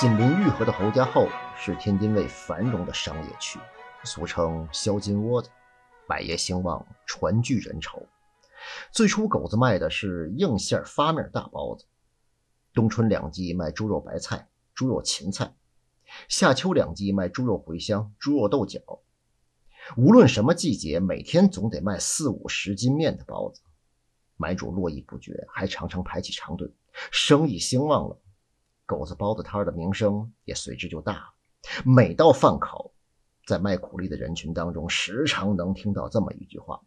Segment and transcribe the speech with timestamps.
[0.00, 3.58] 紧邻玉河的侯家后是天津卫繁荣的商业区，
[4.02, 5.50] 俗称“销金窝子”，
[6.08, 8.02] 百业兴旺，船聚人稠。
[8.90, 11.84] 最初，狗子卖的是硬馅发面大包子，
[12.72, 15.52] 冬春两季卖猪肉白菜、猪肉芹菜，
[16.30, 18.80] 夏秋两季卖猪肉茴香、猪肉豆角。
[19.98, 23.60] 无论什么季节，每天总得卖四五十斤面的包子，
[24.38, 26.72] 买主络绎不绝，还常常排起长队。
[27.10, 28.18] 生意兴旺了，
[28.90, 31.34] 狗子包子摊的名声也随之就大了。
[31.84, 32.92] 每到饭口，
[33.46, 36.80] 在卖苦力的人群当中，时常能听到这么一句话：“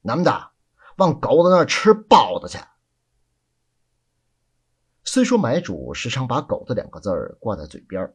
[0.00, 0.52] 男的，
[0.96, 2.58] 往狗子那儿吃包子去。”
[5.04, 8.14] 虽说买主时常把“狗子”两个字挂在嘴边，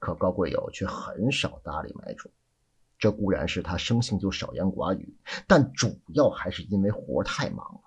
[0.00, 2.32] 可高贵友却很少搭理买主。
[2.98, 7.80] 这固然是他生性就少言寡语，但主要还是因为活太忙了。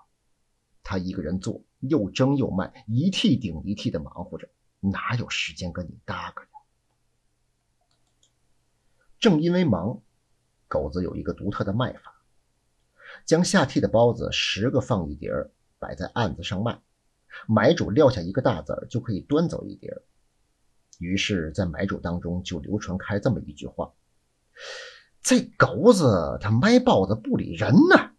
[0.83, 4.47] 他一个人做，又蒸又卖，一屉顶一屉的忙活着，
[4.91, 6.49] 哪有时间跟你搭个呀？
[9.19, 10.01] 正因为忙，
[10.67, 12.21] 狗子有一个独特的卖法：
[13.25, 16.79] 将下屉的包子十个放一碟儿，摆在案子上卖，
[17.47, 20.01] 买主撂下一个大子儿就可以端走一碟儿
[20.99, 23.93] 于是，在买主当中就流传开这么一句话
[25.21, 28.11] ：“这狗子他卖包子不理人呢。”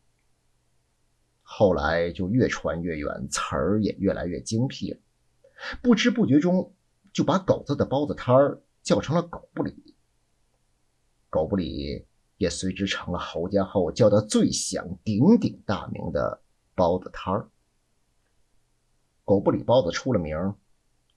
[1.41, 5.01] 后来就越传越远，词儿也越来越精辟了。
[5.83, 6.75] 不知不觉中，
[7.13, 9.95] 就把狗子的包子摊儿叫成了“狗不理”。
[11.31, 16.41] 狗不理也随之成了侯家后叫得最响、鼎鼎大名的
[16.75, 17.49] 包子摊儿。
[19.25, 20.55] 狗不理包子出了名，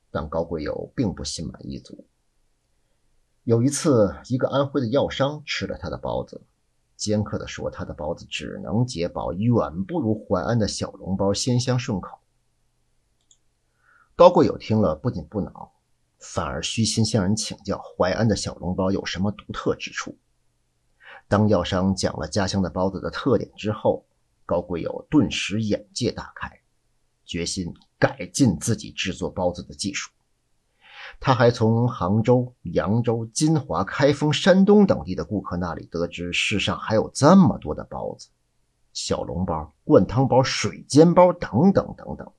[0.09, 2.06] 但高贵友并不心满意足。
[3.44, 6.42] 有一次，一个安徽的药商吃了他的包子。
[6.96, 12.20] 尖刻地说：“他的包子只能解饱，远不如淮安的小笼包鲜香顺口。”
[14.20, 15.72] 高贵友听了不仅不恼，
[16.20, 20.17] 反而虚心向人请教淮安的小笼包有什么独特之处。
[21.30, 24.06] 当药商讲了家乡的包子的特点之后，
[24.46, 26.52] 高贵友顿时眼界大开，
[27.25, 30.12] 决心改进自己制作包子的技术。
[31.22, 38.28] 他还从杭州、扬州、金华、开封、山东等地的顾客那里得知，世上还有这么多的包子：
[38.91, 42.30] 小笼包、灌汤包、水煎包等等等等。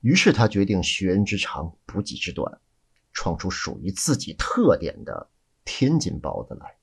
[0.00, 2.60] 于是他决定学人之长，补己之短，
[3.12, 5.30] 创出属于自己特点的
[5.64, 6.76] 天津包子来。